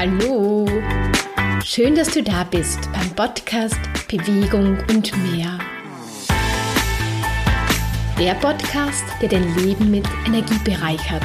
[0.00, 0.64] Hallo!
[1.64, 5.58] Schön, dass du da bist beim Podcast Bewegung und mehr.
[8.16, 11.24] Der Podcast, der dein Leben mit Energie bereichert.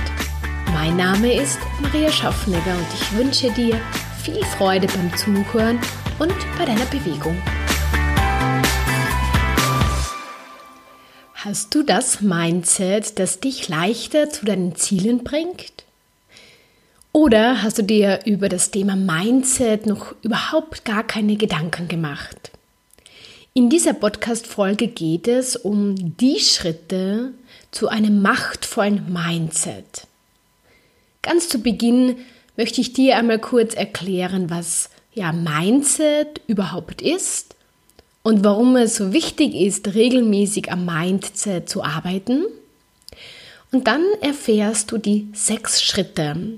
[0.73, 3.79] Mein Name ist Maria Schaffnegger und ich wünsche dir
[4.23, 5.77] viel Freude beim Zuhören
[6.17, 7.39] und bei deiner Bewegung.
[11.35, 15.82] Hast du das Mindset, das dich leichter zu deinen Zielen bringt?
[17.15, 22.49] Oder hast du dir über das Thema Mindset noch überhaupt gar keine Gedanken gemacht?
[23.53, 27.33] In dieser Podcast-Folge geht es um die Schritte
[27.69, 30.07] zu einem machtvollen Mindset.
[31.21, 32.15] Ganz zu Beginn
[32.57, 37.55] möchte ich dir einmal kurz erklären, was ja Mindset überhaupt ist
[38.23, 42.43] und warum es so wichtig ist, regelmäßig am Mindset zu arbeiten.
[43.71, 46.57] Und dann erfährst du die sechs Schritte,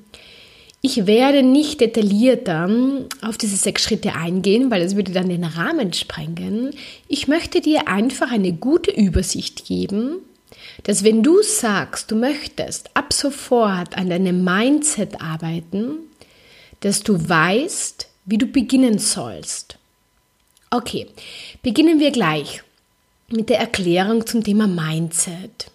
[0.85, 2.69] ich werde nicht detaillierter
[3.23, 6.75] auf diese sechs Schritte eingehen, weil es würde dann den Rahmen sprengen.
[7.07, 10.17] Ich möchte dir einfach eine gute Übersicht geben,
[10.83, 15.97] dass wenn du sagst, du möchtest ab sofort an deinem Mindset arbeiten,
[16.81, 19.79] dass du weißt, wie du beginnen sollst.
[20.69, 21.07] Okay,
[21.63, 22.61] beginnen wir gleich
[23.29, 25.71] mit der Erklärung zum Thema Mindset.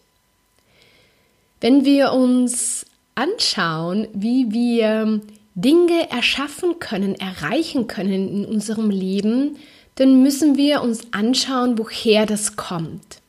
[1.60, 2.86] Wenn wir uns
[3.20, 5.20] anschauen, wie wir
[5.54, 9.56] Dinge erschaffen können, erreichen können in unserem Leben,
[9.96, 13.20] dann müssen wir uns anschauen, woher das kommt.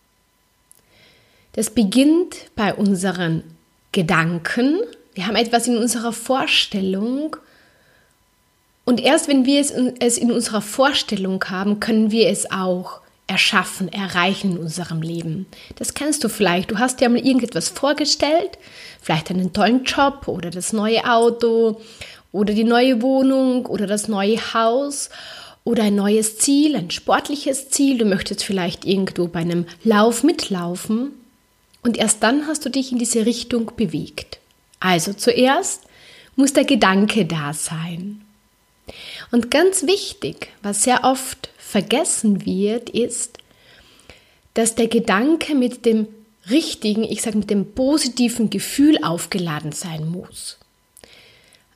[1.54, 3.44] Das beginnt bei unseren
[3.92, 4.80] Gedanken.
[5.14, 7.36] Wir haben etwas in unserer Vorstellung
[8.86, 13.02] und erst wenn wir es in unserer Vorstellung haben, können wir es auch
[13.32, 15.46] erschaffen, erreichen in unserem Leben.
[15.78, 16.70] Das kennst du vielleicht.
[16.70, 18.58] Du hast dir mal irgendetwas vorgestellt,
[19.02, 21.80] vielleicht einen tollen Job oder das neue Auto
[22.34, 25.10] oder die neue Wohnung oder das neue Haus
[25.64, 27.98] oder ein neues Ziel, ein sportliches Ziel.
[27.98, 31.12] Du möchtest vielleicht irgendwo bei einem Lauf mitlaufen
[31.84, 34.40] und erst dann hast du dich in diese Richtung bewegt.
[34.82, 35.84] Also zuerst
[36.36, 38.26] muss der Gedanke da sein.
[39.32, 43.38] Und ganz wichtig, was sehr oft vergessen wird, ist,
[44.54, 46.08] dass der Gedanke mit dem
[46.50, 50.58] richtigen, ich sage mit dem positiven Gefühl aufgeladen sein muss.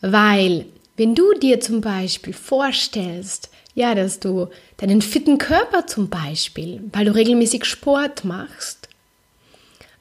[0.01, 0.65] Weil,
[0.97, 7.05] wenn du dir zum Beispiel vorstellst, ja, dass du deinen fitten Körper zum Beispiel, weil
[7.05, 8.89] du regelmäßig Sport machst,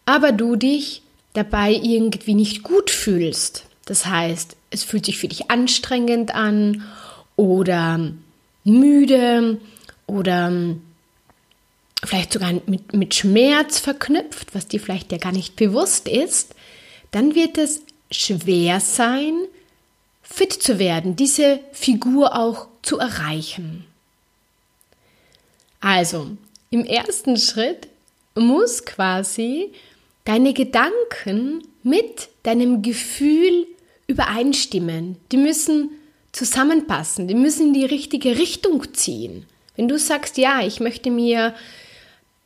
[0.06, 3.64] aber du dich dabei irgendwie nicht gut fühlst.
[3.86, 6.84] Das heißt, es fühlt sich für dich anstrengend an
[7.36, 8.12] oder
[8.64, 9.60] müde
[10.06, 10.76] oder
[12.04, 16.54] vielleicht sogar mit, mit Schmerz verknüpft, was dir vielleicht ja gar nicht bewusst ist,
[17.10, 19.34] dann wird es schwer sein,
[20.22, 23.84] fit zu werden, diese Figur auch zu erreichen.
[25.80, 26.36] Also,
[26.70, 27.88] im ersten Schritt
[28.34, 29.72] muss quasi
[30.24, 33.66] deine Gedanken mit deinem Gefühl
[34.06, 35.16] übereinstimmen.
[35.30, 35.90] Die müssen
[36.34, 39.46] zusammenpassen, die müssen in die richtige Richtung ziehen.
[39.76, 41.54] Wenn du sagst, ja, ich möchte mir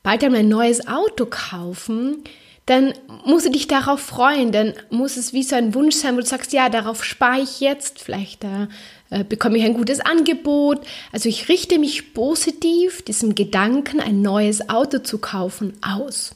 [0.03, 2.23] bald einmal ein neues Auto kaufen,
[2.67, 2.93] dann
[3.25, 6.27] musst du dich darauf freuen, dann muss es wie so ein Wunsch sein, wo du
[6.27, 8.69] sagst, ja, darauf spare ich jetzt, vielleicht da
[9.09, 10.81] äh, bekomme ich ein gutes Angebot.
[11.11, 16.35] Also ich richte mich positiv diesem Gedanken, ein neues Auto zu kaufen, aus.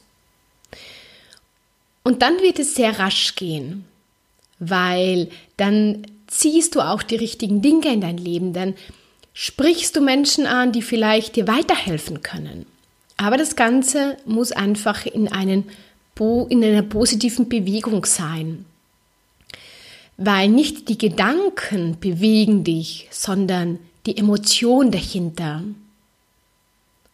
[2.03, 3.85] Und dann wird es sehr rasch gehen,
[4.57, 6.03] weil dann
[6.37, 8.75] ziehst du auch die richtigen Dinge in dein Leben, dann
[9.33, 12.65] sprichst du Menschen an, die vielleicht dir weiterhelfen können.
[13.17, 15.69] Aber das Ganze muss einfach in, einen,
[16.49, 18.65] in einer positiven Bewegung sein.
[20.17, 25.63] Weil nicht die Gedanken bewegen dich, sondern die Emotion dahinter.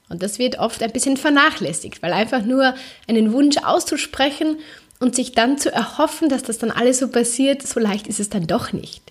[0.10, 2.74] Und das wird oft ein bisschen vernachlässigt, weil einfach nur
[3.08, 4.58] einen Wunsch auszusprechen
[5.00, 8.30] und sich dann zu erhoffen, dass das dann alles so passiert, so leicht ist es
[8.30, 9.02] dann doch nicht.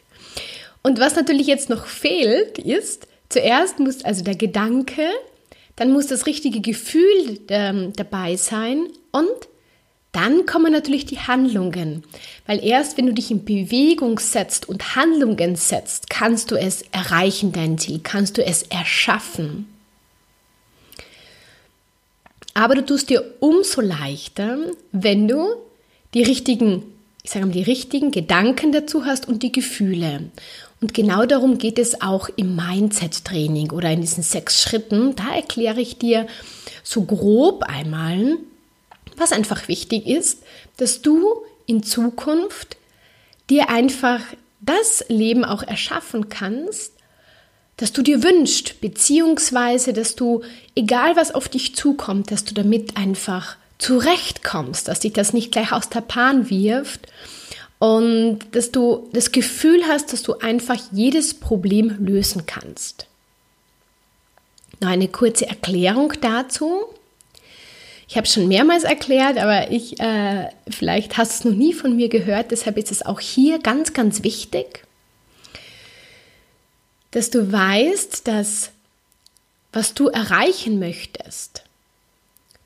[0.83, 5.09] Und was natürlich jetzt noch fehlt, ist, zuerst muss also der Gedanke,
[5.77, 9.49] dann muss das richtige Gefühl ähm, dabei sein und
[10.13, 12.03] dann kommen natürlich die Handlungen.
[12.47, 17.53] Weil erst wenn du dich in Bewegung setzt und Handlungen setzt, kannst du es erreichen,
[17.53, 19.69] dein Ziel, kannst du es erschaffen.
[22.55, 24.59] Aber du tust dir umso leichter,
[24.91, 25.47] wenn du
[26.15, 26.83] die richtigen,
[27.23, 30.31] ich sage mal, die richtigen Gedanken dazu hast und die Gefühle.
[30.81, 35.17] Und genau darum geht es auch im Mindset-Training oder in diesen sechs Schritten.
[35.17, 36.27] Da erkläre ich dir
[36.85, 38.37] so grob einmal,
[39.17, 40.43] was einfach wichtig ist,
[40.77, 41.27] dass du
[41.67, 42.77] in Zukunft
[43.51, 44.21] dir einfach
[44.61, 46.93] das Leben auch erschaffen kannst,
[47.77, 50.43] das du dir wünschst, beziehungsweise dass du,
[50.75, 55.73] egal was auf dich zukommt, dass du damit einfach zurechtkommst, dass dich das nicht gleich
[55.73, 57.07] aus der Bahn wirft
[57.79, 63.07] und dass du das Gefühl hast, dass du einfach jedes Problem lösen kannst.
[64.81, 66.85] Noch eine kurze Erklärung dazu.
[68.09, 71.75] Ich habe es schon mehrmals erklärt, aber ich, äh, vielleicht hast du es noch nie
[71.75, 74.85] von mir gehört, deshalb ist es auch hier ganz, ganz wichtig
[77.11, 78.71] dass du weißt, dass
[79.73, 81.63] was du erreichen möchtest,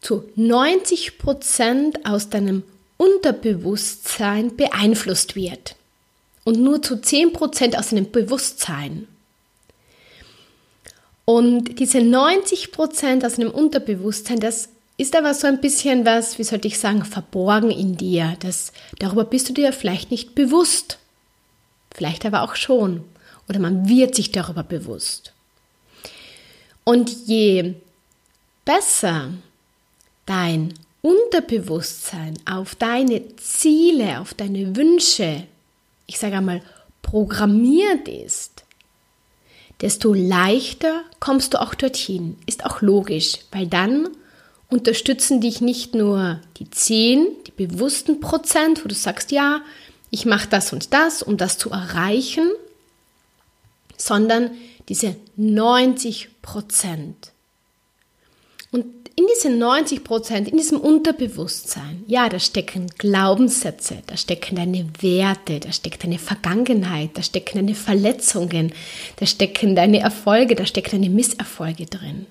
[0.03, 2.65] zu 90 Prozent aus deinem
[2.99, 5.77] Unterbewusstsein beeinflusst wird
[6.45, 9.09] und nur zu 10 Prozent aus deinem Bewusstsein.
[11.25, 14.69] Und diese 90 Prozent aus deinem Unterbewusstsein, das
[14.99, 18.37] ist aber so ein bisschen was, wie sollte ich sagen, verborgen in dir.
[18.41, 20.99] Das, darüber bist du dir vielleicht nicht bewusst.
[21.95, 23.05] Vielleicht aber auch schon
[23.49, 25.33] oder man wird sich darüber bewusst.
[26.85, 27.75] Und je
[28.65, 29.31] besser
[30.27, 35.45] dein Unterbewusstsein auf deine Ziele, auf deine Wünsche,
[36.07, 36.63] ich sage einmal,
[37.03, 38.65] programmiert ist,
[39.81, 42.37] desto leichter kommst du auch dorthin.
[42.47, 44.09] Ist auch logisch, weil dann
[44.71, 49.61] unterstützen dich nicht nur die 10, die bewussten Prozent, wo du sagst, ja,
[50.11, 52.49] ich mache das und das, um das zu erreichen,
[53.97, 54.53] sondern
[54.89, 57.33] diese 90 Prozent.
[58.71, 64.87] Und in diese 90 Prozent, in diesem Unterbewusstsein, ja, da stecken Glaubenssätze, da stecken deine
[65.01, 68.73] Werte, da steckt deine Vergangenheit, da stecken deine Verletzungen,
[69.17, 72.27] da stecken deine Erfolge, da stecken deine Misserfolge drin.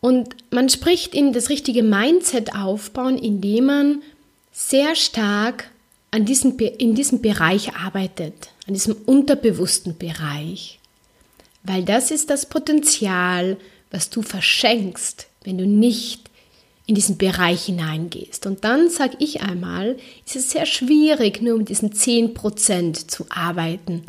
[0.00, 4.02] Und man spricht in das richtige Mindset aufbauen, indem man
[4.52, 5.68] sehr stark
[6.10, 10.78] an diesem, in diesem Bereich arbeitet, an diesem unterbewussten Bereich.
[11.62, 13.56] Weil das ist das Potenzial,
[13.96, 16.28] was du verschenkst, wenn du nicht
[16.84, 18.44] in diesen Bereich hineingehst.
[18.44, 19.96] Und dann sage ich einmal,
[20.26, 24.04] ist es sehr schwierig, nur mit diesen 10% zu arbeiten,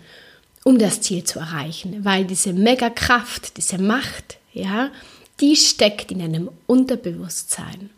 [0.66, 4.92] um das Ziel zu erreichen, weil diese Megakraft, diese Macht, ja,
[5.39, 7.89] die steckt in einem Unterbewusstsein.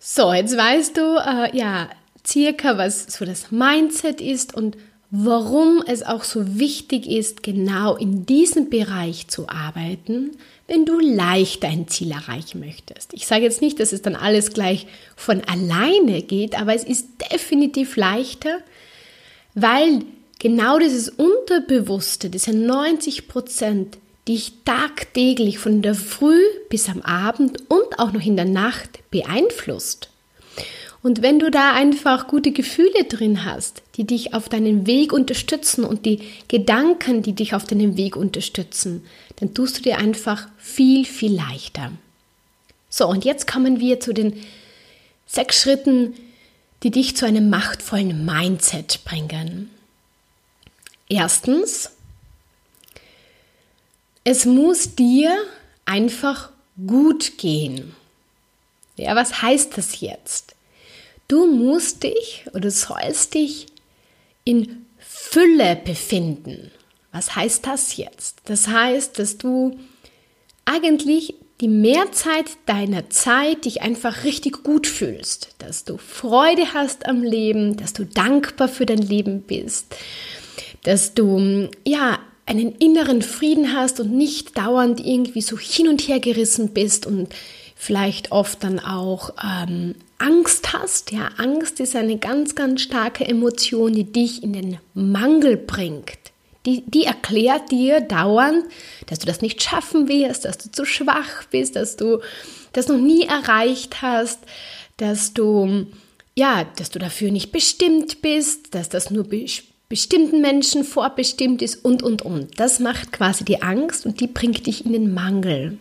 [0.00, 1.88] So, jetzt weißt du, äh, ja,
[2.26, 4.76] circa, was so das Mindset ist und
[5.10, 10.32] warum es auch so wichtig ist, genau in diesem Bereich zu arbeiten,
[10.66, 13.12] wenn du leicht dein Ziel erreichen möchtest.
[13.12, 17.06] Ich sage jetzt nicht, dass es dann alles gleich von alleine geht, aber es ist
[17.32, 18.58] definitiv leichter,
[19.54, 20.02] weil
[20.38, 26.40] genau dieses Unterbewusste, diese 90 Prozent, dich tagtäglich von der Früh
[26.70, 30.08] bis am Abend und auch noch in der Nacht beeinflusst.
[31.04, 35.84] Und wenn du da einfach gute Gefühle drin hast, die dich auf deinem Weg unterstützen
[35.84, 39.04] und die Gedanken, die dich auf deinem Weg unterstützen,
[39.36, 41.92] dann tust du dir einfach viel, viel leichter.
[42.88, 44.32] So, und jetzt kommen wir zu den
[45.26, 46.14] sechs Schritten,
[46.82, 49.68] die dich zu einem machtvollen Mindset bringen.
[51.10, 51.90] Erstens,
[54.24, 55.36] es muss dir
[55.84, 56.48] einfach
[56.86, 57.94] gut gehen.
[58.96, 60.53] Ja, was heißt das jetzt?
[61.28, 63.66] Du musst dich oder sollst dich
[64.44, 66.70] in Fülle befinden.
[67.12, 68.38] Was heißt das jetzt?
[68.44, 69.78] Das heißt, dass du
[70.64, 77.22] eigentlich die Mehrzeit deiner Zeit dich einfach richtig gut fühlst, dass du Freude hast am
[77.22, 79.94] Leben, dass du dankbar für dein Leben bist,
[80.82, 86.20] dass du ja einen inneren Frieden hast und nicht dauernd irgendwie so hin und her
[86.20, 87.28] gerissen bist und
[87.76, 91.12] vielleicht oft dann auch ähm, Angst hast.
[91.12, 96.18] Ja, Angst ist eine ganz, ganz starke Emotion, die dich in den Mangel bringt.
[96.66, 98.64] Die, die erklärt dir dauernd,
[99.06, 102.20] dass du das nicht schaffen wirst, dass du zu schwach bist, dass du
[102.72, 104.38] das noch nie erreicht hast,
[104.96, 105.86] dass du
[106.34, 109.26] ja, dass du dafür nicht bestimmt bist, dass das nur
[109.88, 112.58] bestimmten Menschen vorbestimmt ist und, und, und.
[112.58, 115.78] Das macht quasi die Angst und die bringt dich in den Mangel.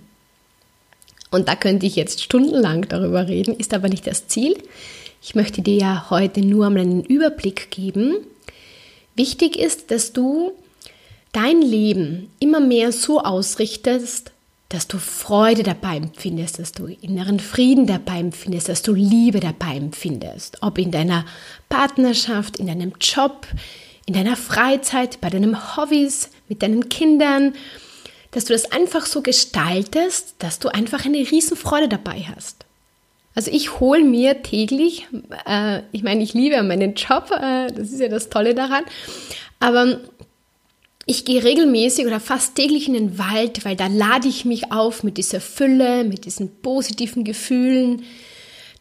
[1.33, 4.55] Und da könnte ich jetzt stundenlang darüber reden, ist aber nicht das Ziel.
[5.19, 8.17] Ich möchte dir ja heute nur einen Überblick geben.
[9.15, 10.51] Wichtig ist, dass du
[11.31, 14.31] dein Leben immer mehr so ausrichtest,
[14.69, 19.75] dass du Freude dabei empfindest, dass du inneren Frieden dabei empfindest, dass du Liebe dabei
[19.75, 20.59] empfindest.
[20.61, 21.25] Ob in deiner
[21.67, 23.47] Partnerschaft, in deinem Job,
[24.05, 27.53] in deiner Freizeit, bei deinen Hobbys, mit deinen Kindern,
[28.33, 32.65] dass du das einfach so gestaltest, dass du einfach eine Riesenfreude dabei hast.
[33.35, 35.07] Also ich hole mir täglich,
[35.47, 38.83] äh, ich meine, ich liebe meinen Job, äh, das ist ja das Tolle daran,
[39.59, 39.99] aber
[41.05, 45.03] ich gehe regelmäßig oder fast täglich in den Wald, weil da lade ich mich auf
[45.03, 48.03] mit dieser Fülle, mit diesen positiven Gefühlen.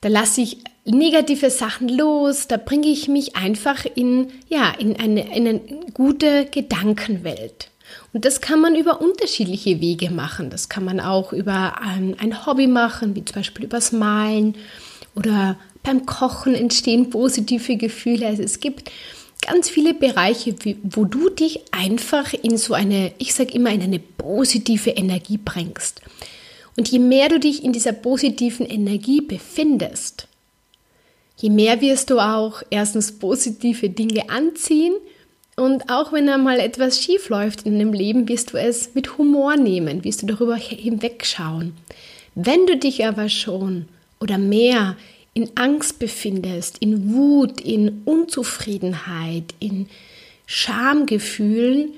[0.02, 5.34] Da lasse ich negative Sachen los, da bringe ich mich einfach in, ja, in eine,
[5.34, 5.60] in eine
[5.94, 7.71] gute Gedankenwelt.
[8.12, 10.50] Und das kann man über unterschiedliche Wege machen.
[10.50, 14.56] Das kann man auch über ein, ein Hobby machen, wie zum Beispiel übers Malen
[15.14, 18.26] oder beim Kochen entstehen positive Gefühle.
[18.26, 18.90] Also es gibt
[19.40, 23.98] ganz viele Bereiche, wo du dich einfach in so eine, ich sage immer, in eine
[23.98, 26.00] positive Energie bringst.
[26.76, 30.28] Und je mehr du dich in dieser positiven Energie befindest,
[31.36, 34.94] je mehr wirst du auch erstens positive Dinge anziehen
[35.62, 39.54] und auch wenn einmal etwas schief läuft in deinem Leben, wirst du es mit Humor
[39.54, 41.76] nehmen, wirst du darüber hinwegschauen.
[42.34, 43.86] Wenn du dich aber schon
[44.18, 44.96] oder mehr
[45.34, 49.88] in Angst befindest, in Wut, in Unzufriedenheit, in
[50.46, 51.92] Schamgefühlen,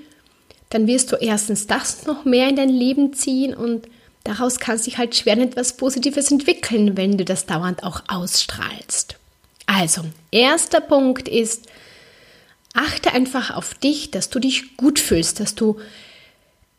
[0.68, 3.88] dann wirst du erstens das noch mehr in dein Leben ziehen und
[4.24, 9.16] daraus kann sich halt schwer etwas Positives entwickeln, wenn du das dauernd auch ausstrahlst.
[9.64, 11.66] Also, erster Punkt ist,
[12.74, 15.78] achte einfach auf dich, dass du dich gut fühlst, dass du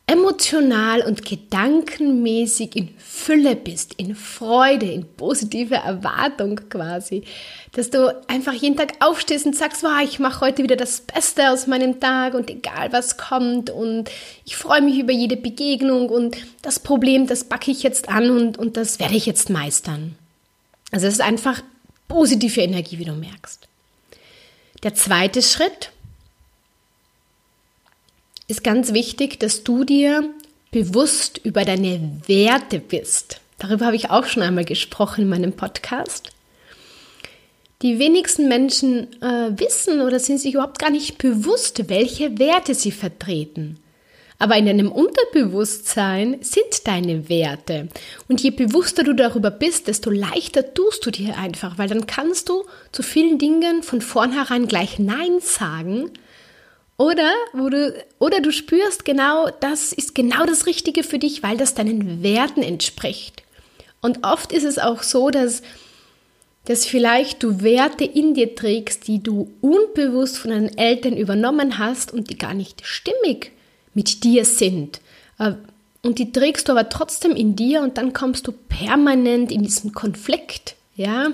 [0.07, 7.23] emotional und gedankenmäßig in Fülle bist, in Freude, in positive Erwartung quasi,
[7.71, 11.49] dass du einfach jeden Tag aufstehst und sagst, wow, ich mache heute wieder das Beste
[11.49, 14.11] aus meinem Tag und egal was kommt und
[14.45, 18.59] ich freue mich über jede Begegnung und das Problem, das backe ich jetzt an und,
[18.59, 20.15] und das werde ich jetzt meistern.
[20.91, 21.63] Also es ist einfach
[22.07, 23.67] positive Energie, wie du merkst.
[24.85, 25.89] Der zweite Schritt
[28.47, 30.29] ist ganz wichtig, dass du dir
[30.69, 33.41] bewusst über deine Werte bist.
[33.57, 36.29] Darüber habe ich auch schon einmal gesprochen in meinem Podcast.
[37.81, 42.91] Die wenigsten Menschen äh, wissen oder sind sich überhaupt gar nicht bewusst, welche Werte sie
[42.91, 43.79] vertreten.
[44.37, 47.87] Aber in deinem Unterbewusstsein sind deine Werte.
[48.27, 52.49] Und je bewusster du darüber bist, desto leichter tust du dir einfach, weil dann kannst
[52.49, 56.11] du zu vielen Dingen von vornherein gleich Nein sagen
[56.97, 61.57] oder, wo du, oder du spürst genau, das ist genau das Richtige für dich, weil
[61.57, 63.43] das deinen Werten entspricht.
[64.01, 65.61] Und oft ist es auch so, dass,
[66.65, 72.13] dass vielleicht du Werte in dir trägst, die du unbewusst von deinen Eltern übernommen hast
[72.13, 73.51] und die gar nicht stimmig
[73.95, 75.01] mit dir sind.
[75.39, 75.53] Äh,
[76.03, 79.93] und die trägst du aber trotzdem in dir und dann kommst du permanent in diesen
[79.93, 81.29] Konflikt, ja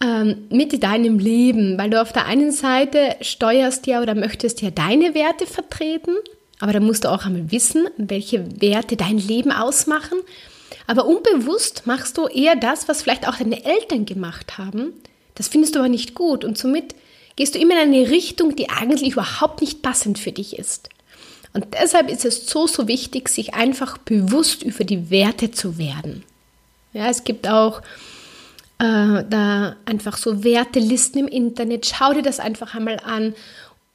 [0.00, 4.70] ähm, mit deinem Leben, weil du auf der einen Seite steuerst ja oder möchtest ja
[4.70, 6.14] deine Werte vertreten,
[6.60, 10.18] aber da musst du auch einmal wissen, welche Werte dein Leben ausmachen.
[10.86, 14.92] Aber unbewusst machst du eher das, was vielleicht auch deine Eltern gemacht haben.
[15.34, 16.94] Das findest du aber nicht gut und somit
[17.36, 20.88] gehst du immer in eine Richtung, die eigentlich überhaupt nicht passend für dich ist.
[21.52, 26.24] Und deshalb ist es so, so wichtig, sich einfach bewusst über die Werte zu werden.
[26.92, 27.80] Ja, es gibt auch
[28.78, 31.86] äh, da einfach so Wertelisten im Internet.
[31.86, 33.34] Schau dir das einfach einmal an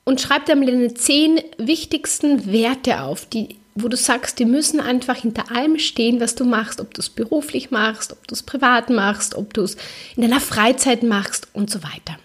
[0.03, 4.79] und schreib dir mal deine zehn wichtigsten Werte auf, die, wo du sagst, die müssen
[4.79, 8.43] einfach hinter allem stehen, was du machst, ob du es beruflich machst, ob du es
[8.43, 9.77] privat machst, ob du es
[10.15, 12.17] in deiner Freizeit machst und so weiter.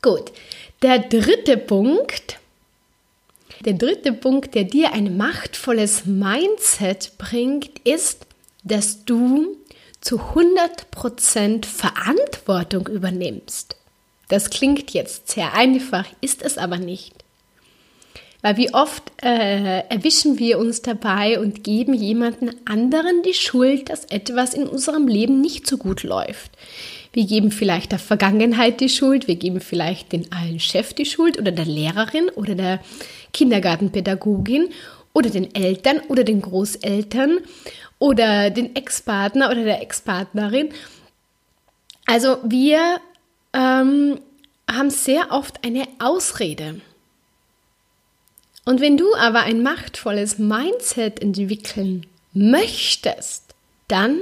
[0.00, 0.30] Gut,
[0.82, 2.37] der dritte Punkt,
[3.64, 8.26] der dritte Punkt, der dir ein machtvolles Mindset bringt, ist,
[8.64, 9.56] dass du
[10.00, 13.76] zu 100% Verantwortung übernimmst.
[14.28, 17.14] Das klingt jetzt sehr einfach, ist es aber nicht.
[18.40, 24.04] Weil wie oft äh, erwischen wir uns dabei und geben jemanden anderen die Schuld, dass
[24.04, 26.52] etwas in unserem Leben nicht so gut läuft.
[27.12, 31.38] Wir geben vielleicht der Vergangenheit die Schuld, wir geben vielleicht den allen Chef die Schuld
[31.38, 32.80] oder der Lehrerin oder der
[33.32, 34.68] Kindergartenpädagogin
[35.14, 37.40] oder den Eltern oder den Großeltern
[37.98, 40.70] oder den Ex-Partner oder der Ex-Partnerin.
[42.06, 43.00] Also wir
[43.52, 44.20] ähm,
[44.70, 46.80] haben sehr oft eine Ausrede.
[48.64, 53.54] Und wenn du aber ein machtvolles Mindset entwickeln möchtest,
[53.88, 54.20] dann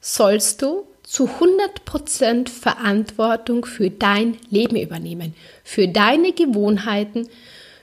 [0.00, 7.28] sollst du zu 100% Verantwortung für dein Leben übernehmen, für deine Gewohnheiten,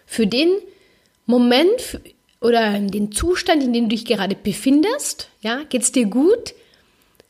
[0.06, 0.52] für den
[1.26, 2.00] Moment,
[2.44, 6.54] oder den Zustand, in dem du dich gerade befindest, ja, geht's dir gut?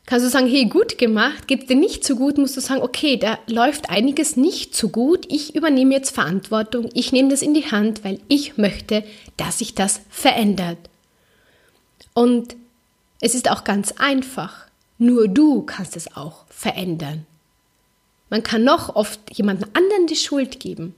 [0.06, 3.16] Kannst du sagen, hey, gut gemacht, geht's dir nicht so gut, musst du sagen, okay,
[3.16, 7.70] da läuft einiges nicht so gut, ich übernehme jetzt Verantwortung, ich nehme das in die
[7.70, 9.04] Hand, weil ich möchte,
[9.36, 10.78] dass sich das verändert.
[12.12, 12.56] Und
[13.20, 14.66] es ist auch ganz einfach.
[14.98, 17.26] Nur du kannst es auch verändern.
[18.30, 20.94] Man kann noch oft jemandem anderen die Schuld geben.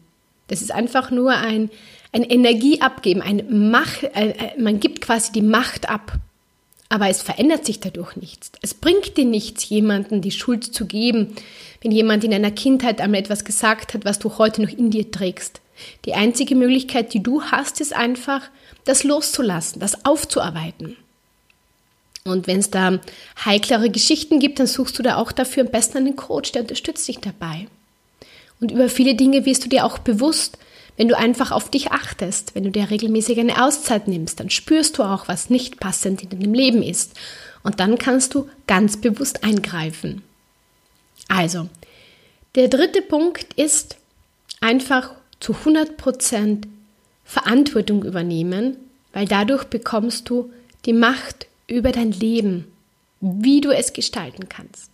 [0.48, 1.70] Das ist einfach nur ein,
[2.12, 6.12] ein Energie abgeben, ein Macht, äh, äh, man gibt quasi die Macht ab.
[6.88, 8.52] Aber es verändert sich dadurch nichts.
[8.62, 11.34] Es bringt dir nichts, jemandem die Schuld zu geben,
[11.80, 15.10] wenn jemand in deiner Kindheit einmal etwas gesagt hat, was du heute noch in dir
[15.10, 15.60] trägst.
[16.04, 18.42] Die einzige Möglichkeit, die du hast, ist einfach,
[18.84, 20.96] das loszulassen, das aufzuarbeiten.
[22.26, 22.98] Und wenn es da
[23.44, 27.06] heiklere Geschichten gibt, dann suchst du da auch dafür am besten einen Coach, der unterstützt
[27.08, 27.66] dich dabei.
[28.60, 30.58] Und über viele Dinge wirst du dir auch bewusst,
[30.96, 34.98] wenn du einfach auf dich achtest, wenn du dir regelmäßig eine Auszeit nimmst, dann spürst
[34.98, 37.12] du auch, was nicht passend in deinem Leben ist.
[37.62, 40.22] Und dann kannst du ganz bewusst eingreifen.
[41.28, 41.68] Also,
[42.54, 43.96] der dritte Punkt ist
[44.60, 46.62] einfach zu 100%
[47.24, 48.78] Verantwortung übernehmen,
[49.12, 50.50] weil dadurch bekommst du
[50.86, 52.70] die Macht über dein Leben,
[53.20, 54.90] wie du es gestalten kannst.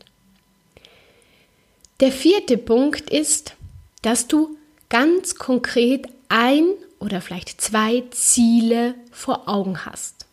[2.00, 3.54] Der vierte Punkt ist,
[4.02, 4.56] dass du
[4.88, 6.64] ganz konkret ein
[6.98, 10.26] oder vielleicht zwei Ziele vor Augen hast.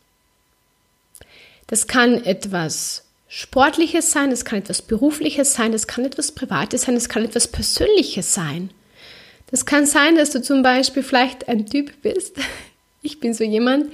[1.67, 6.95] Das kann etwas Sportliches sein, es kann etwas Berufliches sein, es kann etwas Privates sein,
[6.95, 8.71] es kann etwas Persönliches sein.
[9.51, 12.37] Das kann sein, dass du zum Beispiel vielleicht ein Typ bist.
[13.01, 13.93] Ich bin so jemand,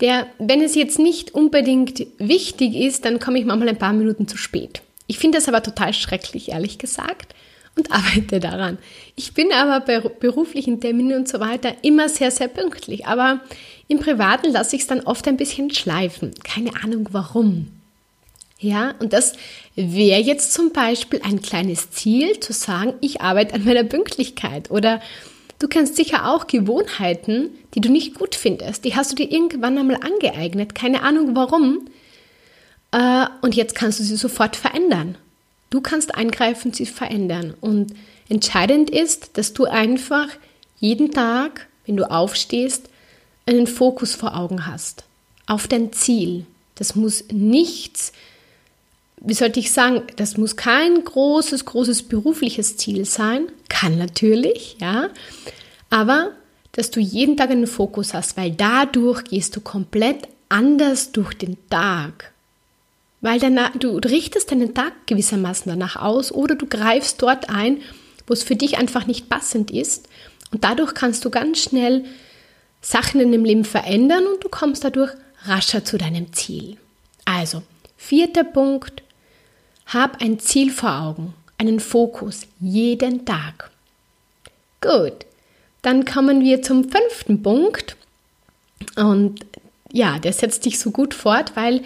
[0.00, 4.28] der, wenn es jetzt nicht unbedingt wichtig ist, dann komme ich manchmal ein paar Minuten
[4.28, 4.82] zu spät.
[5.06, 7.34] Ich finde das aber total schrecklich, ehrlich gesagt,
[7.76, 8.78] und arbeite daran.
[9.16, 13.06] Ich bin aber bei beruflichen Terminen und so weiter immer sehr, sehr pünktlich.
[13.06, 13.40] Aber
[13.88, 16.32] im Privaten lasse ich es dann oft ein bisschen schleifen.
[16.44, 17.68] Keine Ahnung warum.
[18.60, 19.34] Ja, und das
[19.76, 24.70] wäre jetzt zum Beispiel ein kleines Ziel, zu sagen, ich arbeite an meiner Pünktlichkeit.
[24.70, 25.00] Oder
[25.58, 28.84] du kennst sicher auch Gewohnheiten, die du nicht gut findest.
[28.84, 30.74] Die hast du dir irgendwann einmal angeeignet.
[30.74, 31.88] Keine Ahnung warum.
[32.92, 35.16] Äh, und jetzt kannst du sie sofort verändern.
[35.70, 37.54] Du kannst eingreifen, sie verändern.
[37.60, 37.94] Und
[38.28, 40.28] entscheidend ist, dass du einfach
[40.78, 42.88] jeden Tag, wenn du aufstehst,
[43.46, 45.04] einen Fokus vor Augen hast.
[45.46, 46.46] Auf dein Ziel.
[46.74, 48.12] Das muss nichts
[49.20, 53.46] wie sollte ich sagen, das muss kein großes, großes berufliches Ziel sein.
[53.78, 55.10] Kann natürlich, ja.
[55.88, 56.32] Aber,
[56.72, 61.56] dass du jeden Tag einen Fokus hast, weil dadurch gehst du komplett anders durch den
[61.70, 62.32] Tag.
[63.20, 67.80] Weil danach, du richtest deinen Tag gewissermaßen danach aus oder du greifst dort ein,
[68.26, 70.08] wo es für dich einfach nicht passend ist.
[70.50, 72.04] Und dadurch kannst du ganz schnell
[72.80, 75.12] Sachen in dem Leben verändern und du kommst dadurch
[75.44, 76.78] rascher zu deinem Ziel.
[77.24, 77.62] Also,
[77.96, 79.04] vierter Punkt,
[79.86, 83.70] hab ein Ziel vor Augen, einen Fokus jeden Tag.
[84.80, 85.26] Gut,
[85.82, 87.96] dann kommen wir zum fünften Punkt.
[88.96, 89.44] Und
[89.92, 91.82] ja, der setzt dich so gut fort, weil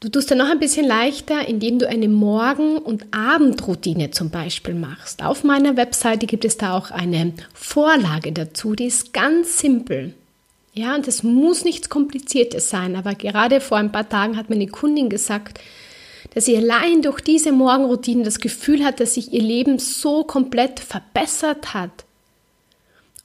[0.00, 4.74] du tust dann noch ein bisschen leichter, indem du eine Morgen- und Abendroutine zum Beispiel
[4.74, 5.22] machst.
[5.22, 10.14] Auf meiner Webseite gibt es da auch eine Vorlage dazu, die ist ganz simpel.
[10.72, 14.68] Ja, und es muss nichts Kompliziertes sein, aber gerade vor ein paar Tagen hat meine
[14.68, 15.58] Kundin gesagt,
[16.32, 20.80] dass sie allein durch diese Morgenroutine das Gefühl hat, dass sich ihr Leben so komplett
[20.80, 22.04] verbessert hat.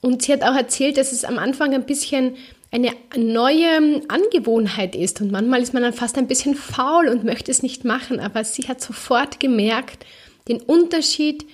[0.00, 2.36] Und sie hat auch erzählt, dass es am Anfang ein bisschen
[2.70, 7.50] eine neue Angewohnheit ist und manchmal ist man dann fast ein bisschen faul und möchte
[7.50, 10.04] es nicht machen, aber sie hat sofort gemerkt,
[10.48, 11.46] den Unterschied,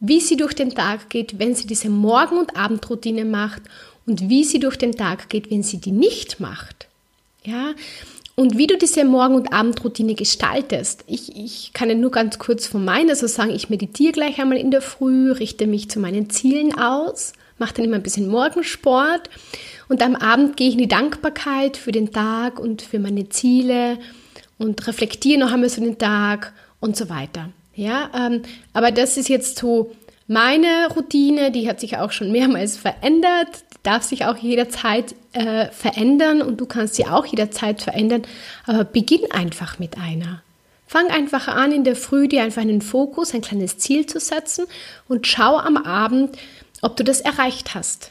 [0.00, 3.62] wie sie durch den Tag geht, wenn sie diese Morgen- und Abendroutine macht
[4.06, 6.88] und wie sie durch den Tag geht, wenn sie die nicht macht.
[7.44, 7.74] Ja,
[8.36, 11.04] und wie du diese Morgen- und Abendroutine gestaltest.
[11.06, 14.58] Ich, ich kann ja nur ganz kurz von meiner so sagen, ich meditiere gleich einmal
[14.58, 19.30] in der Früh, richte mich zu meinen Zielen aus, mache dann immer ein bisschen Morgensport
[19.88, 23.98] und am Abend gehe ich in die Dankbarkeit für den Tag und für meine Ziele
[24.58, 27.50] und reflektiere noch einmal so den Tag und so weiter.
[27.76, 28.42] Ja, ähm,
[28.72, 29.92] aber das ist jetzt so
[30.26, 36.42] meine Routine, die hat sich auch schon mehrmals verändert darf sich auch jederzeit äh, verändern
[36.42, 38.22] und du kannst sie auch jederzeit verändern,
[38.66, 40.42] aber beginn einfach mit einer.
[40.86, 44.66] Fang einfach an, in der Früh dir einfach einen Fokus, ein kleines Ziel zu setzen
[45.08, 46.36] und schau am Abend,
[46.82, 48.10] ob du das erreicht hast.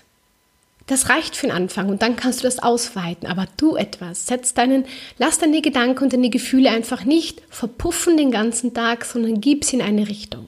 [0.87, 4.27] Das reicht für den Anfang und dann kannst du das ausweiten, aber tu etwas.
[4.27, 4.85] Setz deinen,
[5.17, 9.77] lass deine Gedanken und deine Gefühle einfach nicht verpuffen den ganzen Tag, sondern gib sie
[9.77, 10.47] in eine Richtung.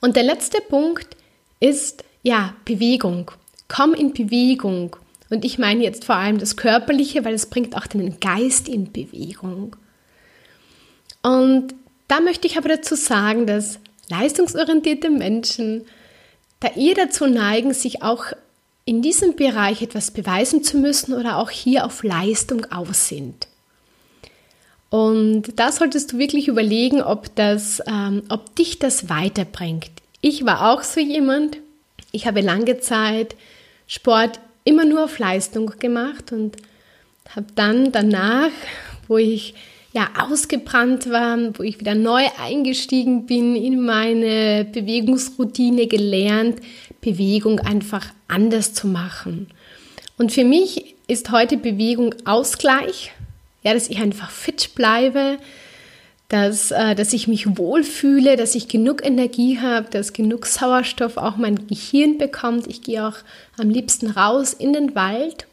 [0.00, 1.08] Und der letzte Punkt
[1.60, 3.30] ist, ja, Bewegung.
[3.68, 4.96] Komm in Bewegung.
[5.30, 8.92] Und ich meine jetzt vor allem das Körperliche, weil es bringt auch deinen Geist in
[8.92, 9.76] Bewegung.
[11.22, 11.74] Und
[12.08, 13.78] da möchte ich aber dazu sagen, dass
[14.08, 15.84] leistungsorientierte Menschen
[16.60, 18.26] da eher dazu neigen, sich auch
[18.84, 23.46] in diesem Bereich etwas beweisen zu müssen oder auch hier auf Leistung aus sind.
[24.88, 29.90] Und da solltest du wirklich überlegen, ob, das, ähm, ob dich das weiterbringt.
[30.22, 31.58] Ich war auch so jemand.
[32.12, 33.36] Ich habe lange Zeit
[33.86, 36.56] Sport immer nur auf Leistung gemacht und
[37.34, 38.50] habe dann danach,
[39.06, 39.54] wo ich
[39.92, 46.60] ja ausgebrannt war, wo ich wieder neu eingestiegen bin in meine Bewegungsroutine gelernt,
[47.00, 49.48] Bewegung einfach anders zu machen.
[50.18, 53.12] Und für mich ist heute Bewegung Ausgleich,
[53.62, 55.38] ja, dass ich einfach fit bleibe,
[56.28, 61.36] dass, äh, dass ich mich wohlfühle, dass ich genug Energie habe, dass genug Sauerstoff auch
[61.36, 62.66] mein Gehirn bekommt.
[62.66, 63.16] Ich gehe auch
[63.56, 65.46] am liebsten raus in den Wald.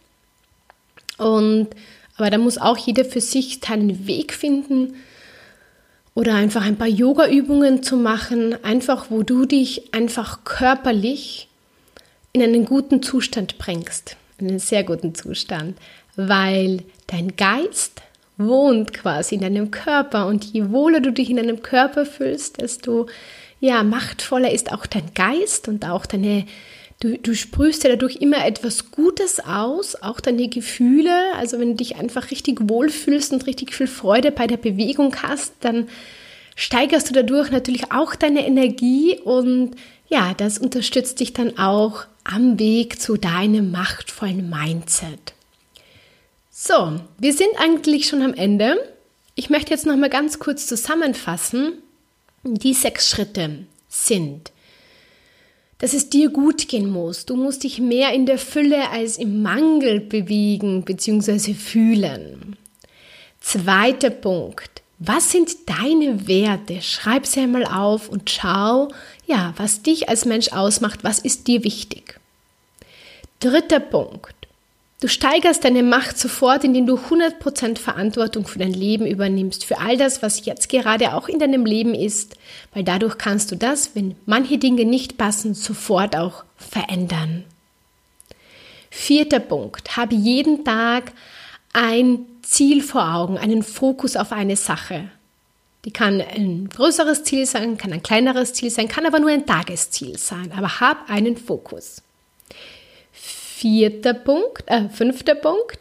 [1.18, 1.70] Und
[2.18, 4.96] aber da muss auch jeder für sich seinen Weg finden
[6.14, 11.50] oder einfach ein paar Yoga-Übungen zu machen, einfach wo du dich einfach körperlich
[12.32, 15.78] in einen guten Zustand bringst, in einen sehr guten Zustand,
[16.16, 18.02] weil dein Geist
[18.38, 23.08] wohnt quasi in deinem Körper und je wohler du dich in deinem Körper fühlst, desto
[23.60, 26.46] ja, machtvoller ist auch dein Geist und auch deine
[27.02, 31.12] Du, du sprühst ja dadurch immer etwas Gutes aus, auch deine Gefühle.
[31.36, 35.54] Also wenn du dich einfach richtig wohlfühlst und richtig viel Freude bei der Bewegung hast,
[35.60, 35.90] dann
[36.56, 39.76] steigerst du dadurch natürlich auch deine Energie und
[40.08, 45.35] ja, das unterstützt dich dann auch am Weg zu deinem machtvollen Mindset.
[46.58, 48.78] So, wir sind eigentlich schon am Ende.
[49.36, 51.74] Ich möchte jetzt noch mal ganz kurz zusammenfassen.
[52.44, 54.54] Die sechs Schritte sind:
[55.80, 57.26] dass es dir gut gehen muss.
[57.26, 61.54] Du musst dich mehr in der Fülle als im Mangel bewegen bzw.
[61.56, 62.56] fühlen.
[63.42, 64.82] Zweiter Punkt.
[64.98, 66.82] Was sind deine Werte?
[66.82, 68.88] Schreib sie einmal auf und schau,
[69.28, 72.18] ja, was dich als Mensch ausmacht, was ist dir wichtig.
[73.42, 74.35] Dritter Punkt.
[75.02, 79.98] Du steigerst deine Macht sofort, indem du 100% Verantwortung für dein Leben übernimmst, für all
[79.98, 82.38] das, was jetzt gerade auch in deinem Leben ist,
[82.74, 87.44] weil dadurch kannst du das, wenn manche Dinge nicht passen, sofort auch verändern.
[88.90, 91.12] Vierter Punkt, habe jeden Tag
[91.74, 95.10] ein Ziel vor Augen, einen Fokus auf eine Sache.
[95.84, 99.46] Die kann ein größeres Ziel sein, kann ein kleineres Ziel sein, kann aber nur ein
[99.46, 102.02] Tagesziel sein, aber hab einen Fokus.
[103.66, 105.80] Vierter Punkt, äh, fünfter Punkt.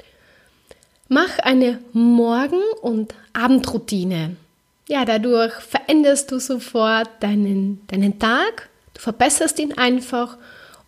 [1.09, 4.37] Mach eine Morgen- und Abendroutine.
[4.89, 10.39] Ja, dadurch veränderst du sofort deinen, deinen Tag, du verbesserst ihn einfach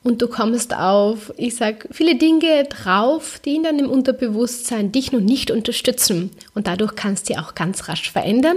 [0.04, 5.20] und du kommst auf, ich sag, viele Dinge drauf, die in deinem Unterbewusstsein dich noch
[5.20, 6.30] nicht unterstützen.
[6.54, 8.56] Und dadurch kannst du auch ganz rasch verändern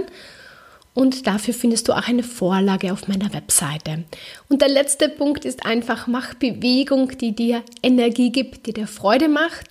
[0.94, 4.04] und dafür findest du auch eine Vorlage auf meiner Webseite.
[4.48, 9.28] Und der letzte Punkt ist einfach, mach Bewegung, die dir Energie gibt, die dir Freude
[9.28, 9.68] macht,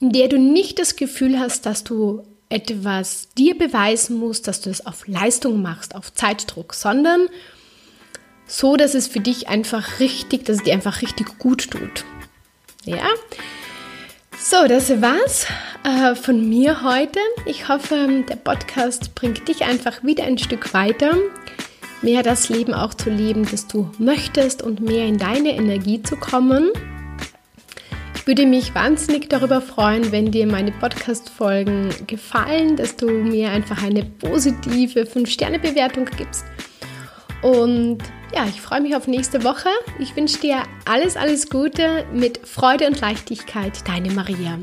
[0.00, 4.70] in der du nicht das Gefühl hast, dass du etwas dir beweisen musst, dass du
[4.70, 7.28] es auf Leistung machst, auf Zeitdruck, sondern
[8.46, 12.04] so, dass es für dich einfach richtig, dass es dir einfach richtig gut tut.
[12.84, 13.08] Ja?
[14.44, 15.46] So, das war's
[15.84, 17.20] äh, von mir heute.
[17.46, 21.14] Ich hoffe, der Podcast bringt dich einfach wieder ein Stück weiter,
[22.02, 26.16] mehr das Leben auch zu leben, das du möchtest und mehr in deine Energie zu
[26.16, 26.70] kommen.
[28.16, 33.80] Ich würde mich wahnsinnig darüber freuen, wenn dir meine Podcast-Folgen gefallen, dass du mir einfach
[33.84, 36.44] eine positive 5-Sterne-Bewertung gibst.
[37.42, 37.98] Und
[38.34, 39.68] ja, ich freue mich auf nächste Woche.
[39.98, 43.86] Ich wünsche dir alles, alles Gute mit Freude und Leichtigkeit.
[43.86, 44.58] Deine Maria.